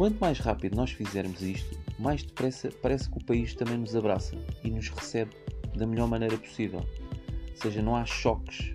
Quanto 0.00 0.18
mais 0.18 0.38
rápido 0.38 0.76
nós 0.76 0.92
fizermos 0.92 1.42
isto, 1.42 1.78
mais 1.98 2.22
depressa 2.22 2.70
parece 2.80 3.10
que 3.10 3.18
o 3.18 3.22
país 3.22 3.54
também 3.54 3.76
nos 3.76 3.94
abraça 3.94 4.34
e 4.64 4.70
nos 4.70 4.88
recebe 4.88 5.30
da 5.76 5.86
melhor 5.86 6.08
maneira 6.08 6.38
possível. 6.38 6.80
Ou 6.80 7.56
seja, 7.56 7.82
não 7.82 7.94
há 7.94 8.06
choques. 8.06 8.74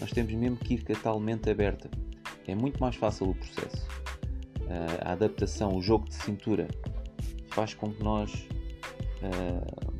Nós 0.00 0.12
temos 0.12 0.32
mesmo 0.32 0.56
que 0.58 0.74
ir 0.74 0.84
com 0.84 0.92
a 0.92 0.96
tal 0.96 1.18
mente 1.18 1.50
aberta. 1.50 1.90
É 2.46 2.54
muito 2.54 2.80
mais 2.80 2.94
fácil 2.94 3.30
o 3.30 3.34
processo. 3.34 3.84
Uh, 4.60 5.04
a 5.04 5.10
adaptação, 5.10 5.76
o 5.76 5.82
jogo 5.82 6.08
de 6.08 6.14
cintura, 6.14 6.68
faz 7.48 7.74
com 7.74 7.92
que 7.92 8.04
nós 8.04 8.32
uh, 9.24 9.94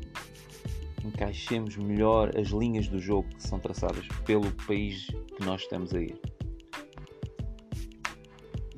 encaixemos 1.05 1.75
melhor 1.75 2.31
as 2.39 2.47
linhas 2.47 2.87
do 2.87 2.97
jogo 2.97 3.27
que 3.27 3.43
são 3.45 3.59
traçadas 3.59 4.07
pelo 4.25 4.49
país 4.65 5.07
que 5.35 5.43
nós 5.43 5.63
estamos 5.63 5.93
a 5.93 5.99
ir. 5.99 6.30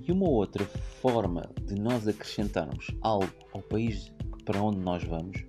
E 0.05 0.11
uma 0.11 0.27
outra 0.27 0.65
forma 1.01 1.49
de 1.65 1.75
nós 1.75 2.07
acrescentarmos 2.07 2.87
algo 3.01 3.29
ao 3.53 3.61
país 3.61 4.11
para 4.43 4.61
onde 4.61 4.79
nós 4.79 5.03
vamos 5.03 5.43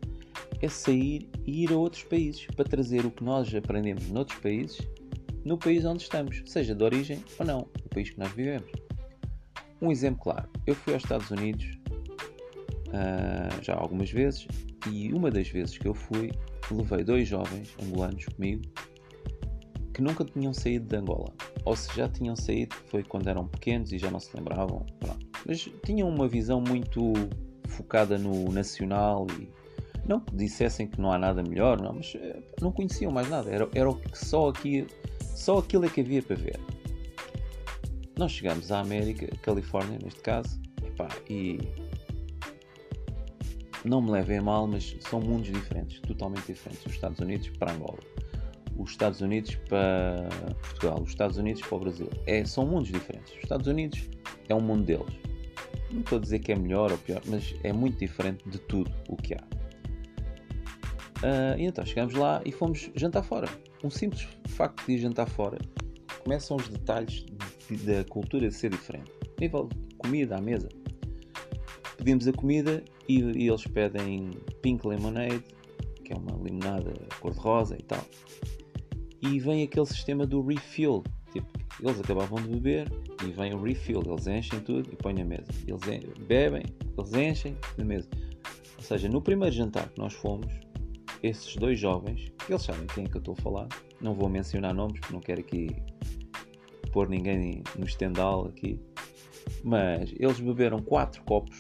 é 0.61 0.69
sair 0.69 1.29
e 1.47 1.65
ir 1.65 1.73
a 1.73 1.77
outros 1.77 2.05
países 2.05 2.47
para 2.55 2.65
trazer 2.65 3.05
o 3.05 3.11
que 3.11 3.25
nós 3.25 3.55
aprendemos 3.55 4.09
noutros 4.09 4.39
países 4.39 4.87
no 5.45 5.59
país 5.59 5.85
onde 5.85 6.03
estamos, 6.03 6.43
seja 6.47 6.75
de 6.75 6.83
origem 6.83 7.23
ou 7.39 7.47
não, 7.47 7.69
o 7.85 7.89
país 7.91 8.11
que 8.11 8.19
nós 8.19 8.33
vivemos. 8.33 8.71
Um 9.83 9.91
exemplo 9.91 10.23
claro: 10.23 10.49
eu 10.67 10.75
fui 10.75 10.95
aos 10.95 11.03
Estados 11.03 11.31
Unidos 11.31 11.67
uh, 12.89 13.63
já 13.63 13.75
algumas 13.75 14.11
vezes 14.11 14.47
e 14.91 15.13
uma 15.13 15.31
das 15.31 15.49
vezes 15.49 15.77
que 15.77 15.87
eu 15.87 15.95
fui, 15.95 16.31
levei 16.71 17.05
dois 17.05 17.29
jovens 17.29 17.75
angolanos 17.83 18.25
comigo 18.27 18.63
que 19.95 20.03
nunca 20.03 20.25
tinham 20.25 20.53
saído 20.53 20.87
de 20.87 20.97
Angola. 20.97 21.33
Ou 21.65 21.77
se 21.77 21.97
já 21.97 22.09
tinham 22.09 22.35
saído, 22.35 22.75
foi 22.89 23.05
quando 23.05 23.29
eram 23.29 23.47
pequenos 23.47 23.93
e 23.93 23.99
já 23.99 24.11
não 24.11 24.19
se 24.19 24.37
lembravam. 24.37 24.85
Pronto. 24.99 25.25
Mas 25.47 25.71
tinham 25.87 26.09
uma 26.09 26.27
visão 26.27 26.61
muito 26.61 27.13
focada 27.69 28.19
no 28.19 28.53
nacional 28.53 29.27
e 29.39 29.49
não 30.07 30.21
que 30.21 30.35
dissessem 30.37 30.87
que 30.87 31.01
não 31.01 31.13
há 31.13 31.19
nada 31.19 31.43
melhor, 31.43 31.81
não, 31.81 31.95
mas 31.95 32.15
eh, 32.17 32.43
não 32.61 32.73
conheciam 32.73 33.11
mais 33.11 33.31
nada. 33.31 33.51
Era, 33.51 33.69
era 33.75 33.91
só, 34.13 34.49
aqui, 34.49 34.87
só 35.21 35.59
aquilo 35.59 35.87
é 35.87 35.89
que 35.89 36.01
havia 36.01 36.23
para 36.23 36.37
ver. 36.37 36.59
Nós 38.19 38.33
chegamos 38.33 38.71
à 38.71 38.81
América, 38.81 39.27
Califórnia 39.43 39.99
neste 40.03 40.21
caso, 40.21 40.61
e 41.29 41.59
não 43.85 44.03
me 44.03 44.11
levem 44.11 44.39
a 44.39 44.43
mal, 44.43 44.67
mas 44.67 44.97
são 45.01 45.21
mundos 45.21 45.51
diferentes, 45.51 46.01
totalmente 46.01 46.47
diferentes. 46.47 46.85
Os 46.85 46.93
Estados 46.93 47.19
Unidos 47.19 47.49
para 47.59 47.73
Angola, 47.73 47.99
os 48.77 48.91
Estados 48.91 49.21
Unidos 49.21 49.55
para 49.69 50.29
Portugal, 50.61 51.03
os 51.03 51.11
Estados 51.11 51.37
Unidos 51.37 51.63
para 51.63 51.77
o 51.77 51.81
Brasil. 51.81 52.09
É, 52.27 52.45
são 52.45 52.67
mundos 52.67 52.91
diferentes. 52.91 53.33
Os 53.33 53.43
Estados 53.43 53.67
Unidos 53.67 54.09
é 54.49 54.55
um 54.55 54.61
mundo 54.61 54.85
deles. 54.85 55.15
Não 55.91 56.01
estou 56.01 56.19
a 56.19 56.21
dizer 56.21 56.41
que 56.41 56.53
é 56.53 56.57
melhor 56.57 56.91
ou 56.91 56.99
pior, 56.99 57.23
mas 57.27 57.55
é 57.63 57.73
muito 57.73 57.99
diferente 57.99 58.49
de 58.49 58.59
tudo 58.59 58.91
o 59.09 59.17
que 59.17 59.35
há. 59.35 59.43
Uh, 61.25 61.59
e 61.59 61.65
então 61.65 61.87
chegamos 61.87 62.15
lá 62.15 62.43
e 62.45 62.53
fomos 62.53 62.91
jantar 62.95 63.23
fora. 63.23 63.49
Um 63.83 63.91
simples 63.91 64.27
facto 64.49 64.85
de 64.87 64.93
ir 64.93 64.99
jantar 64.99 65.29
fora 65.29 65.59
começam 66.23 66.57
os 66.57 66.69
detalhes 66.69 67.25
da 67.85 68.05
cultura 68.05 68.49
de 68.49 68.55
ser 68.55 68.71
diferente. 68.71 69.11
Nível 69.41 69.69
de 69.69 69.95
comida 69.97 70.37
à 70.37 70.41
mesa. 70.41 70.69
Pedimos 71.97 72.27
a 72.27 72.33
comida 72.33 72.83
e, 73.09 73.21
e 73.21 73.49
eles 73.49 73.67
pedem 73.67 74.31
pink 74.61 74.87
lemonade, 74.87 75.45
que 76.05 76.13
é 76.13 76.17
uma 76.17 76.33
limonada 76.43 76.93
cor-de-rosa 77.21 77.77
e 77.79 77.83
tal. 77.83 78.05
E 79.27 79.39
vem 79.39 79.63
aquele 79.63 79.87
sistema 79.87 80.27
do 80.27 80.43
refill. 80.43 81.03
Tipo, 81.33 81.49
eles 81.81 81.99
acabavam 81.99 82.41
de 82.43 82.49
beber 82.49 82.93
e 83.27 83.31
vem 83.33 83.55
o 83.55 83.63
refill. 83.63 84.03
Eles 84.07 84.27
enchem 84.27 84.61
tudo 84.61 84.89
e 84.93 84.97
põem 84.97 85.15
na 85.15 85.25
mesa. 85.25 85.47
Eles 85.67 85.81
bebem, 86.27 86.63
eles 86.97 87.15
enchem 87.15 87.57
na 87.79 87.85
mesa. 87.85 88.09
Ou 88.77 88.83
seja, 88.85 89.09
no 89.09 89.23
primeiro 89.23 89.55
jantar 89.55 89.89
que 89.89 89.99
nós 89.99 90.13
fomos, 90.13 90.53
esses 91.23 91.57
dois 91.57 91.81
jovens, 91.81 92.31
eles 92.49 92.63
sabem 92.63 92.87
quem 92.89 93.05
é 93.05 93.09
que 93.09 93.17
eu 93.17 93.19
estou 93.21 93.35
a 93.39 93.43
falar, 93.43 93.69
não 93.99 94.13
vou 94.13 94.29
mencionar 94.29 94.75
nomes 94.75 95.01
porque 95.01 95.13
não 95.15 95.21
quero 95.21 95.41
aqui 95.41 95.75
pôr 96.93 97.09
ninguém 97.09 97.63
no 97.79 97.87
estendal 97.87 98.47
aqui, 98.47 98.79
mas 99.65 100.13
eles 100.19 100.39
beberam 100.39 100.83
4 100.83 101.25
copos, 101.25 101.59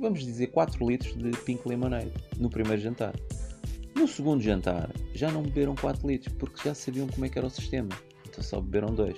vamos 0.00 0.24
dizer 0.24 0.48
4 0.48 0.84
litros 0.84 1.16
de 1.16 1.30
Pink 1.44 1.66
Lemonade 1.68 2.12
no 2.36 2.50
primeiro 2.50 2.82
jantar. 2.82 3.14
No 4.04 4.08
segundo 4.08 4.42
jantar 4.42 4.90
já 5.14 5.32
não 5.32 5.42
beberam 5.42 5.74
4 5.74 6.06
litros 6.06 6.34
porque 6.34 6.68
já 6.68 6.74
sabiam 6.74 7.08
como 7.08 7.24
é 7.24 7.28
que 7.30 7.38
era 7.38 7.46
o 7.46 7.50
sistema, 7.50 7.88
então 8.28 8.44
só 8.44 8.60
beberam 8.60 8.94
2. 8.94 9.16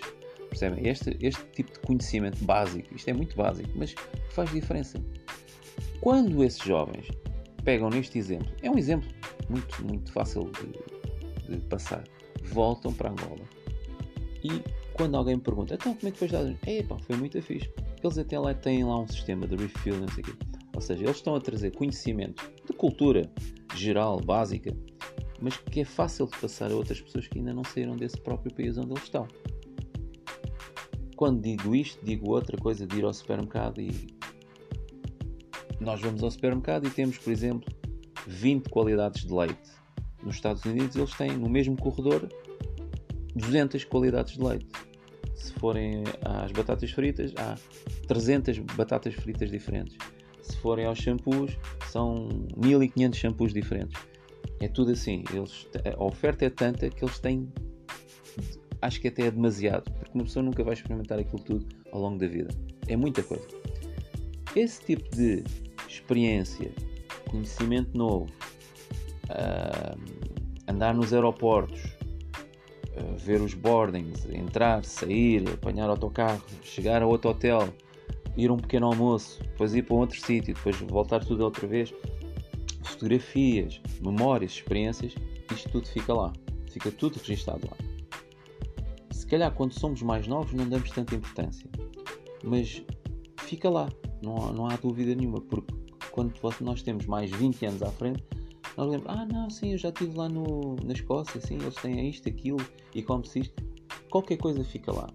Percebem? 0.49 0.87
Este, 0.87 1.17
este 1.21 1.45
tipo 1.47 1.73
de 1.73 1.81
conhecimento 1.81 2.45
básico, 2.45 2.95
isto 2.95 3.09
é 3.09 3.13
muito 3.13 3.35
básico, 3.35 3.69
mas 3.75 3.97
faz 4.31 4.49
diferença. 4.53 5.05
Quando 6.01 6.45
esses 6.45 6.63
jovens 6.63 7.09
pegam 7.65 7.91
neste 7.91 8.17
exemplo, 8.17 8.47
é 8.63 8.71
um 8.71 8.79
exemplo 8.79 9.11
muito, 9.51 9.85
muito 9.85 10.13
fácil 10.13 10.53
de, 10.53 11.57
de 11.57 11.61
passar, 11.67 12.05
voltam 12.45 12.93
para 12.93 13.11
Angola 13.11 13.43
e 14.45 14.63
quando 14.93 15.17
alguém 15.17 15.35
me 15.35 15.43
pergunta, 15.43 15.75
então 15.75 15.97
como 15.97 16.09
é 16.09 16.13
que 16.13 16.29
foi 16.29 16.29
Unidos? 16.29 16.61
Epá, 16.65 16.97
foi 17.01 17.17
muito 17.17 17.43
fixe. 17.43 17.69
Eles 18.05 18.19
até 18.19 18.39
lá 18.39 18.55
têm 18.55 18.85
lá 18.85 19.01
um 19.01 19.09
sistema 19.09 19.49
de 19.49 19.57
refill, 19.57 19.97
não 19.97 20.09
sei 20.11 20.23
o 20.23 20.27
quê. 20.27 20.33
Ou 20.77 20.83
seja, 20.83 21.05
eles 21.05 21.17
estão 21.17 21.35
a 21.35 21.41
trazer 21.41 21.75
conhecimento 21.75 22.53
de 22.67 22.73
cultura 22.75 23.33
geral, 23.75 24.21
básica, 24.21 24.77
mas 25.41 25.57
que 25.57 25.81
é 25.81 25.85
fácil 25.87 26.27
de 26.27 26.37
passar 26.37 26.71
a 26.71 26.75
outras 26.75 27.01
pessoas 27.01 27.27
que 27.27 27.39
ainda 27.39 27.55
não 27.55 27.65
saíram 27.65 27.97
desse 27.97 28.21
próprio 28.21 28.55
país 28.55 28.77
onde 28.77 28.91
eles 28.91 29.03
estão. 29.03 29.27
Quando 31.17 31.41
digo 31.41 31.75
isto, 31.75 32.05
digo 32.05 32.31
outra 32.31 32.59
coisa 32.59 32.87
de 32.87 32.99
ir 32.99 33.05
ao 33.05 33.15
supermercado 33.15 33.81
e 33.81 34.07
nós 35.81 35.99
vamos 35.99 36.23
ao 36.23 36.31
supermercado 36.31 36.87
e 36.87 36.91
temos, 36.91 37.17
por 37.17 37.33
exemplo, 37.33 37.75
20 38.27 38.69
qualidades 38.69 39.25
de 39.25 39.33
leite. 39.33 39.71
Nos 40.23 40.35
Estados 40.35 40.63
Unidos 40.67 40.95
eles 40.95 41.15
têm 41.15 41.39
no 41.39 41.49
mesmo 41.49 41.75
corredor 41.75 42.29
200 43.35 43.83
qualidades 43.85 44.35
de 44.35 44.45
leite. 44.45 44.69
Se 45.35 45.55
forem 45.55 46.05
às 46.23 46.53
batatas 46.53 46.91
fritas, 46.91 47.33
há 47.39 47.57
300 48.07 48.59
batatas 48.59 49.15
fritas 49.15 49.51
diferentes. 49.51 49.97
Se 50.47 50.57
forem 50.59 50.87
aos 50.87 50.99
shampoos, 50.99 51.59
são 51.91 52.29
1500 52.57 53.19
shampoos 53.19 53.53
diferentes. 53.53 54.01
É 54.61 54.69
tudo 54.69 54.93
assim. 54.93 55.25
Eles, 55.35 55.67
a 55.85 56.05
oferta 56.05 56.45
é 56.45 56.51
tanta 56.51 56.89
que 56.89 57.05
eles 57.05 57.19
têm. 57.19 57.53
Acho 58.81 59.01
que 59.01 59.09
até 59.09 59.27
é 59.27 59.31
demasiado, 59.31 59.91
porque 59.93 60.13
uma 60.15 60.25
pessoa 60.25 60.45
nunca 60.45 60.63
vai 60.63 60.75
experimentar 60.75 61.19
aquilo 61.19 61.43
tudo 61.43 61.67
ao 61.91 62.01
longo 62.01 62.19
da 62.19 62.29
vida. 62.29 62.55
É 62.87 62.97
muita 62.97 63.23
coisa. 63.23 63.47
Esse 64.55 64.85
tipo 64.85 65.11
de 65.17 65.43
experiência, 65.89 66.71
conhecimento 67.29 67.97
novo, 67.99 68.27
uh, 69.31 69.99
andar 70.69 70.95
nos 70.95 71.13
aeroportos, 71.13 71.83
uh, 71.83 73.17
ver 73.17 73.41
os 73.41 73.53
boardings, 73.55 74.27
entrar, 74.27 74.85
sair, 74.85 75.43
apanhar 75.51 75.91
autocarro, 75.91 76.43
chegar 76.63 77.03
a 77.03 77.07
outro 77.07 77.31
hotel, 77.31 77.69
ir 78.37 78.51
a 78.51 78.53
um 78.53 78.57
pequeno 78.57 78.87
almoço, 78.87 79.41
depois 79.43 79.75
ir 79.75 79.83
para 79.83 79.95
um 79.95 79.99
outro 80.01 80.21
sítio, 80.21 80.55
depois 80.55 80.77
voltar 80.81 81.25
tudo 81.25 81.45
outra 81.45 81.67
vez, 81.67 81.93
fotografias, 82.83 83.81
memórias, 84.01 84.53
experiências, 84.53 85.15
isto 85.53 85.69
tudo 85.71 85.87
fica 85.89 86.13
lá, 86.13 86.33
fica 86.71 86.91
tudo 86.91 87.19
registado 87.19 87.67
lá. 87.67 87.77
Se 89.11 89.27
calhar 89.27 89.53
quando 89.53 89.73
somos 89.73 90.03
mais 90.03 90.27
novos 90.27 90.53
não 90.53 90.69
damos 90.69 90.91
tanta 90.91 91.15
importância, 91.15 91.69
mas 92.45 92.83
fica 93.41 93.71
lá, 93.71 93.89
não, 94.23 94.53
não 94.53 94.67
há 94.67 94.77
dúvida 94.77 95.15
nenhuma, 95.15 95.41
porque 95.41 95.75
quando 96.11 96.35
nós 96.61 96.83
temos 96.83 97.07
mais 97.07 97.31
20 97.31 97.67
anos 97.67 97.83
à 97.83 97.91
frente, 97.91 98.23
nós 98.77 98.91
lembramos, 98.91 99.21
ah 99.21 99.27
não, 99.27 99.49
sim, 99.49 99.73
eu 99.73 99.79
já 99.79 99.89
estive 99.89 100.17
lá 100.17 100.29
no, 100.29 100.77
na 100.85 100.93
Escócia, 100.93 101.41
sim, 101.41 101.55
eles 101.55 101.75
têm 101.77 102.09
isto, 102.09 102.29
aquilo, 102.29 102.59
e 102.95 103.03
come-se 103.03 103.41
isto. 103.41 103.67
Qualquer 104.11 104.37
coisa 104.37 104.63
fica 104.65 104.93
lá. 104.93 105.09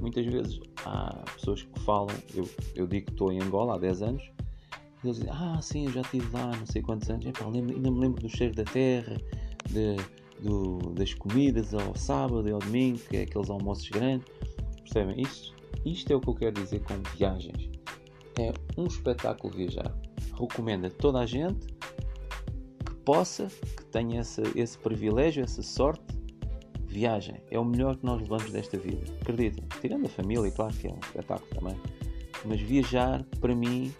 Muitas 0.00 0.26
vezes 0.26 0.60
há 0.84 1.24
pessoas 1.34 1.62
que 1.62 1.80
falam, 1.80 2.14
eu, 2.34 2.48
eu 2.74 2.86
digo 2.86 3.06
que 3.06 3.12
estou 3.12 3.32
em 3.32 3.40
Angola 3.40 3.74
há 3.74 3.78
10 3.78 4.02
anos, 4.02 4.30
e 5.02 5.06
eles 5.06 5.18
dizem, 5.18 5.32
ah 5.32 5.60
sim, 5.62 5.86
eu 5.86 5.92
já 5.92 6.00
estive 6.02 6.30
lá 6.32 6.54
não 6.56 6.66
sei 6.66 6.82
quantos 6.82 7.08
anos, 7.08 7.26
Epá, 7.26 7.46
lembro, 7.46 7.74
ainda 7.74 7.90
me 7.90 8.00
lembro 8.00 8.20
do 8.20 8.28
cheiro 8.28 8.54
da 8.54 8.64
terra, 8.64 9.16
de, 9.68 9.96
do, 10.40 10.78
das 10.94 11.14
comidas 11.14 11.74
ao 11.74 11.94
sábado 11.96 12.48
e 12.48 12.52
ao 12.52 12.58
domingo, 12.58 12.98
que 12.98 13.16
é 13.16 13.22
aqueles 13.22 13.50
almoços 13.50 13.88
grandes. 13.88 14.26
Percebem? 14.82 15.20
Isso 15.22 15.54
Isto 15.84 16.12
é 16.12 16.16
o 16.16 16.20
que 16.20 16.28
eu 16.28 16.34
quero 16.34 16.62
dizer 16.62 16.80
com 16.80 16.94
viagens. 17.16 17.70
É 18.38 18.52
um 18.76 18.86
espetáculo 18.86 19.54
viajar. 19.54 19.94
Recomendo 20.38 20.86
a 20.86 20.90
toda 20.90 21.20
a 21.20 21.26
gente 21.26 21.66
que 22.84 22.94
possa, 23.04 23.48
que 23.76 23.84
tenha 23.86 24.20
esse, 24.20 24.42
esse 24.56 24.78
privilégio, 24.78 25.44
essa 25.44 25.62
sorte, 25.62 26.19
viagem. 26.90 27.36
É 27.50 27.58
o 27.58 27.64
melhor 27.64 27.96
que 27.96 28.04
nós 28.04 28.20
levamos 28.20 28.50
desta 28.50 28.76
vida. 28.76 29.00
Acreditem. 29.20 29.64
Tirando 29.80 30.06
a 30.06 30.08
família, 30.08 30.50
claro 30.50 30.74
que 30.74 30.88
é 30.88 30.90
um 30.90 30.98
espetáculo 30.98 31.48
também. 31.54 31.80
Mas 32.44 32.60
viajar, 32.60 33.24
para 33.40 33.54
mim, 33.54 33.94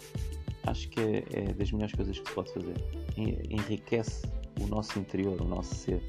acho 0.66 0.88
que 0.88 1.00
é, 1.00 1.24
é 1.32 1.52
das 1.52 1.70
melhores 1.70 1.94
coisas 1.94 2.18
que 2.18 2.28
se 2.28 2.34
pode 2.34 2.52
fazer. 2.52 2.74
Enriquece 3.16 4.26
o 4.60 4.66
nosso 4.66 4.98
interior, 4.98 5.40
o 5.40 5.44
nosso 5.44 5.74
ser. 5.74 6.02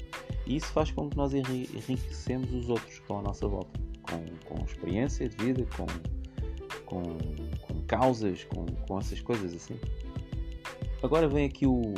E 0.46 0.56
isso 0.56 0.66
faz 0.72 0.90
com 0.90 1.08
que 1.08 1.16
nós 1.16 1.32
enriquecemos 1.32 2.52
os 2.52 2.68
outros 2.68 2.92
estão 2.92 3.20
à 3.20 3.22
nossa 3.22 3.46
volta. 3.46 3.80
Com, 4.02 4.24
com 4.46 4.64
experiência 4.64 5.28
de 5.28 5.36
vida, 5.36 5.66
com, 5.76 5.86
com, 6.84 7.02
com 7.60 7.82
causas, 7.86 8.44
com, 8.44 8.66
com 8.66 8.98
essas 8.98 9.20
coisas 9.20 9.54
assim. 9.54 9.78
Agora 11.02 11.28
vem 11.28 11.46
aqui 11.46 11.66
o, 11.66 11.94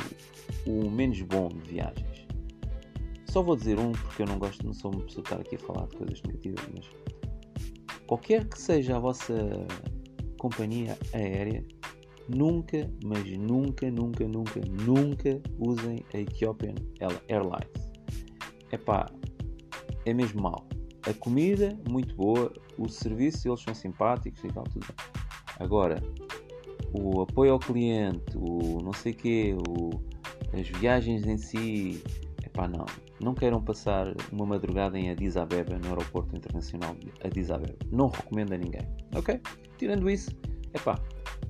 o 0.65 0.89
menos 0.91 1.21
bom 1.21 1.49
de 1.49 1.71
viagens. 1.71 2.25
Só 3.35 3.43
vou 3.43 3.57
dizer 3.57 3.77
um 3.77 3.91
porque 3.91 4.21
eu 4.21 4.27
não 4.27 4.39
gosto, 4.39 4.65
não 4.65 4.71
sou 4.71 4.93
uma 4.93 5.03
pessoa 5.03 5.21
estar 5.21 5.41
aqui 5.41 5.57
a 5.57 5.59
falar 5.59 5.87
de 5.87 5.97
coisas 5.97 6.21
negativas, 6.21 6.65
mas 6.73 6.89
qualquer 8.07 8.47
que 8.47 8.57
seja 8.57 8.95
a 8.95 8.99
vossa 8.99 9.33
companhia 10.39 10.97
aérea, 11.13 11.61
nunca, 12.29 12.89
mas 13.03 13.29
nunca, 13.37 13.91
nunca, 13.91 14.25
nunca, 14.25 14.61
nunca 14.85 15.41
usem 15.59 16.01
a 16.13 16.19
Ethiopian 16.19 16.75
Airlines. 17.27 17.91
Epá, 18.71 19.05
é 20.05 20.13
mesmo 20.13 20.41
mal. 20.41 20.65
A 21.05 21.13
comida, 21.15 21.77
muito 21.89 22.15
boa, 22.15 22.53
o 22.77 22.87
serviço, 22.87 23.49
eles 23.49 23.61
são 23.63 23.73
simpáticos 23.73 24.41
e 24.45 24.47
tal, 24.47 24.63
tudo 24.63 24.87
bem. 24.87 24.95
Agora, 25.59 26.01
o 26.93 27.19
apoio 27.19 27.51
ao 27.51 27.59
cliente, 27.59 28.37
o 28.37 28.81
não 28.81 28.93
sei 28.93 29.11
quê, 29.11 29.57
o, 29.67 29.89
as 30.57 30.69
viagens 30.79 31.27
em 31.27 31.37
si, 31.37 32.01
epá, 32.41 32.65
não. 32.65 32.85
Não 33.19 33.33
queiram 33.33 33.61
passar 33.61 34.13
uma 34.31 34.45
madrugada 34.45 34.99
em 34.99 35.09
Addis 35.09 35.37
Abeba, 35.37 35.77
no 35.77 35.87
aeroporto 35.89 36.35
internacional 36.35 36.95
de 36.95 37.11
Addis 37.23 37.49
Abeba. 37.49 37.77
Não 37.91 38.07
recomendo 38.07 38.53
a 38.53 38.57
ninguém, 38.57 38.87
ok? 39.15 39.39
Tirando 39.77 40.09
isso, 40.09 40.31
epá, 40.73 40.99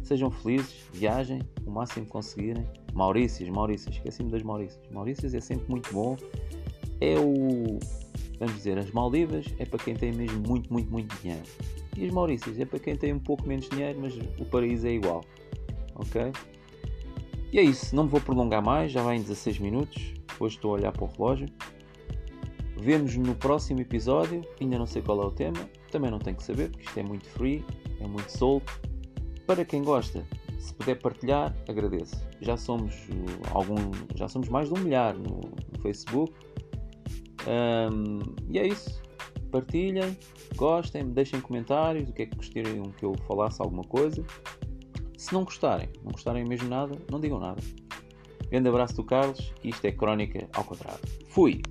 Sejam 0.05 0.29
felizes, 0.29 0.87
viajem 0.93 1.41
o 1.65 1.71
máximo 1.71 2.05
que 2.05 2.11
conseguirem. 2.11 2.63
Maurícios, 2.93 3.49
Maurícios, 3.49 3.95
esqueci-me 3.95 4.29
das 4.29 4.43
Maurícios. 4.43 4.79
Maurícios 4.91 5.33
é 5.33 5.39
sempre 5.39 5.67
muito 5.67 5.91
bom. 5.91 6.15
É 7.01 7.17
o. 7.17 7.79
Vamos 8.39 8.55
dizer, 8.55 8.77
as 8.77 8.91
Maldivas 8.91 9.47
é 9.57 9.65
para 9.65 9.79
quem 9.79 9.95
tem 9.95 10.11
mesmo 10.11 10.47
muito, 10.47 10.71
muito, 10.71 10.91
muito 10.91 11.15
dinheiro. 11.21 11.41
E 11.97 12.05
as 12.05 12.13
Maurícios 12.13 12.59
é 12.59 12.65
para 12.65 12.77
quem 12.77 12.95
tem 12.95 13.13
um 13.13 13.19
pouco 13.19 13.47
menos 13.47 13.67
dinheiro, 13.67 13.99
mas 13.99 14.15
o 14.39 14.45
paraíso 14.45 14.85
é 14.85 14.91
igual. 14.91 15.23
Ok? 15.95 16.31
E 17.51 17.57
é 17.57 17.63
isso, 17.63 17.95
não 17.95 18.03
me 18.03 18.09
vou 18.09 18.21
prolongar 18.21 18.63
mais, 18.63 18.91
já 18.91 19.01
vai 19.01 19.15
em 19.15 19.21
16 19.21 19.57
minutos. 19.57 20.13
Hoje 20.39 20.55
estou 20.55 20.71
a 20.71 20.73
olhar 20.75 20.91
para 20.91 21.03
o 21.03 21.07
relógio. 21.07 21.47
Vemos 22.77 23.15
no 23.15 23.35
próximo 23.35 23.81
episódio. 23.81 24.41
Ainda 24.61 24.77
não 24.77 24.85
sei 24.85 25.01
qual 25.01 25.21
é 25.21 25.25
o 25.25 25.31
tema, 25.31 25.69
também 25.91 26.11
não 26.11 26.19
tenho 26.19 26.35
que 26.35 26.43
saber, 26.43 26.69
porque 26.69 26.85
isto 26.85 26.99
é 26.99 27.03
muito 27.03 27.25
free, 27.29 27.63
é 27.99 28.07
muito 28.07 28.29
solto 28.29 28.71
para 29.45 29.63
quem 29.63 29.83
gosta, 29.83 30.25
se 30.59 30.73
puder 30.73 30.95
partilhar, 30.95 31.55
agradeço. 31.69 32.15
Já 32.41 32.57
somos 32.57 32.95
uh, 33.09 33.51
algum, 33.51 33.75
já 34.15 34.27
somos 34.27 34.49
mais 34.49 34.69
de 34.69 34.79
um 34.79 34.83
milhar 34.83 35.15
no, 35.15 35.41
no 35.71 35.81
Facebook. 35.81 36.33
Um, 37.47 38.19
e 38.49 38.57
é 38.57 38.67
isso. 38.67 39.01
Partilhem, 39.51 40.17
gostem, 40.55 41.09
deixem 41.11 41.39
comentários, 41.39 42.09
o 42.09 42.13
que 42.13 42.23
é 42.23 42.25
que 42.25 42.35
gostariam 42.35 42.83
que 42.97 43.05
eu 43.05 43.13
falasse 43.27 43.61
alguma 43.61 43.83
coisa. 43.83 44.25
Se 45.17 45.33
não 45.33 45.43
gostarem, 45.43 45.89
não 46.03 46.11
gostarem 46.11 46.43
mesmo 46.43 46.67
nada, 46.67 46.97
não 47.09 47.19
digam 47.19 47.39
nada. 47.39 47.61
Grande 48.49 48.69
abraço 48.69 48.95
do 48.95 49.03
Carlos 49.03 49.53
isto 49.63 49.85
é 49.85 49.91
Crónica 49.91 50.47
ao 50.53 50.63
contrário. 50.63 50.99
Fui! 51.27 51.61